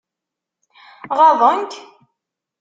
Ɣaḍen-k? 1.17 1.73